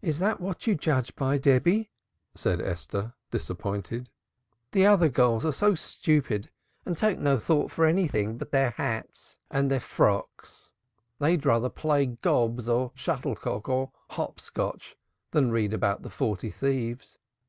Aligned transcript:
"Is 0.00 0.20
that 0.20 0.40
what 0.40 0.68
you 0.68 0.76
judge 0.76 1.16
by, 1.16 1.36
Debby?" 1.36 1.90
said 2.36 2.60
Esther, 2.60 3.14
disappointed. 3.32 4.08
"The 4.70 4.86
other 4.86 5.08
girls 5.08 5.44
are 5.44 5.50
so 5.50 5.74
stupid 5.74 6.50
and 6.86 6.96
take 6.96 7.18
no 7.18 7.36
thought 7.36 7.72
for 7.72 7.84
anything 7.84 8.38
but 8.38 8.52
their 8.52 8.70
hats 8.70 9.38
and 9.50 9.68
their 9.68 9.80
frocks. 9.80 10.70
They 11.18 11.32
would 11.32 11.46
rather 11.46 11.68
play 11.68 12.06
gobs 12.06 12.68
or 12.68 12.92
shuttlecock 12.94 13.68
or 13.68 13.90
hopscotch 14.10 14.96
than 15.32 15.50
read 15.50 15.74
about 15.74 16.02
the 16.02 16.10
'Forty 16.10 16.52
Thieves.' 16.52 17.18